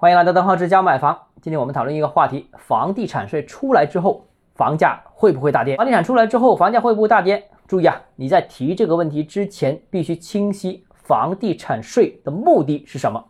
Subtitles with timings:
[0.00, 1.14] 欢迎来到邓浩之家买房。
[1.42, 5.76] 今天我们讨论一个话题：房地产税出来之后，房价会不会大跌？
[5.76, 7.50] 房地产出来之后，房价会不会大跌？
[7.68, 13.22] 注意啊，你在提这个问题之前，必须清晰房地产税的目的是什么。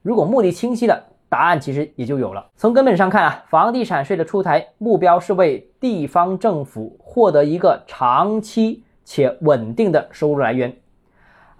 [0.00, 0.98] 如果目的清晰了，
[1.28, 2.46] 答案其实也就有了。
[2.56, 10.74] 从根本上看啊，房地产税的出台目标是为地方政府获得一个长期且稳定的收入来源，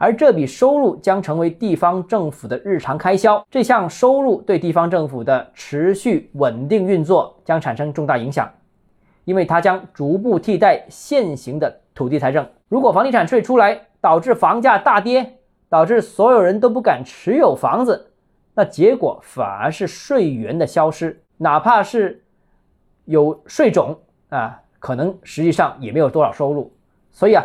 [0.04, 3.42] 而这笔收入将成为地方政府的日常开销。
[3.50, 8.46] 这项收入对地方政府的持续稳定运作将产生重大影响，
[9.24, 11.80] 因为它将逐步替代现行的。
[11.94, 15.38] 土地财政，如果房地产税出来导致房价大跌，
[15.70, 18.10] 导致所有人都不敢持有房子，
[18.52, 22.22] 那结果反而是税源的消失，哪怕是
[23.06, 23.96] 有税种
[24.28, 26.70] 啊，可能实际上也没有多少收入。
[27.10, 27.44] 所以啊，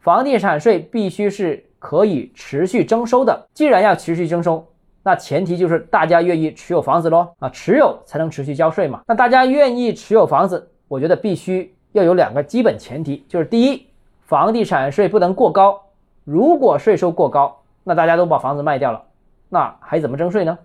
[0.00, 3.46] 房地产税必须是可以持续征收的。
[3.52, 4.66] 既然要持续征收，
[5.02, 9.02] 那前提就是大家愿意持有房子喽啊，持有才能持续交税嘛。
[9.06, 11.70] 那大家愿意持有房子，我觉得必须。
[11.92, 13.86] 要有两个基本前提，就是第一，
[14.22, 15.80] 房地产税不能过高。
[16.24, 19.00] 如果税收过高，那大家都把房子卖掉了，
[19.48, 20.58] 那还怎么征税呢？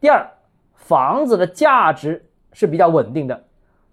[0.00, 0.26] 第二，
[0.74, 3.44] 房子的价值是比较稳定的。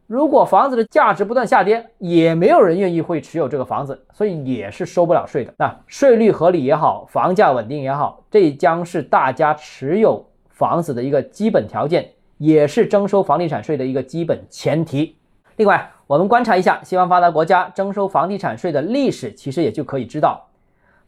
[0.07, 5.53] 如果房子的价值不断下跌，也没有人愿意会持有这个房子，所以也是收不了税的。
[5.57, 15.15] 那税率合理也好，房价稳定也好，这将是大家持有房子的一个基本条件，也是征收房地产税的一个基本前提。
[15.55, 20.47] 另外，我们观察一下西方发达国家征收房地产税的历史，其实也就可以知道，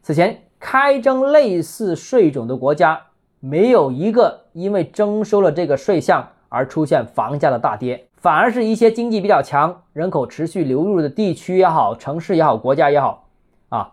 [0.00, 2.98] 此前开征类似税种的国家，
[3.40, 13.28] 没有一个因为征收了这个税项而出现房价的大跌，反而是一些经济比较强、人口持续流入的地区也好、城市也好、国家也好，
[13.68, 13.92] 啊，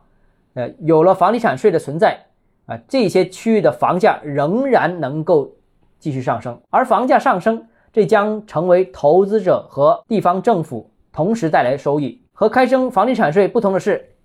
[0.56, 2.17] 呃，有了房地产税的存在，
[2.66, 5.52] 啊，这些区域的房价仍然能够
[6.00, 7.67] 继续上升，而房价上升。
[7.92, 12.20] 这将成为投资者和地方政府同时带来收益。
[12.31, 14.16] 和开征房地产税不同的是，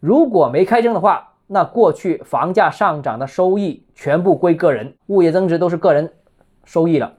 [0.00, 6.10] 如果没开征的话，那过去房价上涨的收益全部归个人，物业增值都是个人
[6.64, 7.12] 收益了。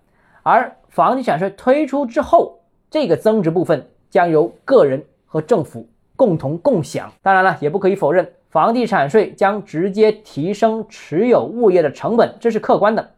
[0.43, 7.11] 而房地产税推出之后，这个增值部分将由个人和政府共同共享。
[7.21, 13.11] 当然了，也不可以否认，房地产税将直接提升持有物业的成本，这是客观的。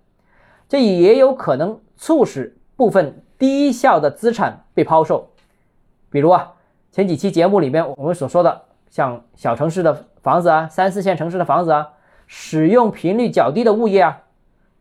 [0.67, 1.79] 这也有可能。
[1.97, 5.29] 促使部分低效的资产被抛售，
[6.09, 6.53] 比如啊，
[6.91, 11.89] 前几期节目里面我们所说的，像小城市的房子啊，三四线城市的房子啊，
[12.25, 14.23] 使用频率较低的物业啊，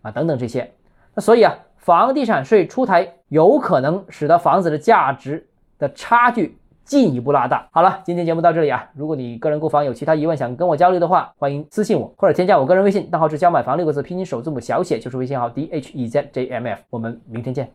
[0.01, 0.73] 啊等等这些。
[1.15, 5.47] 那所以啊，房地产税出台有可能使得房子的价值
[5.79, 7.69] 的差距进一步拉大。
[7.73, 16.81] 好了，今天节目到这里啊，如果你个人购房有其他疑问想跟我交流的话，欢迎私信我或者添加我个人微信，账号是教买房六个字拼音首字母小写就是微信号 d h e z j m f。
[16.91, 17.69] 我们明天见。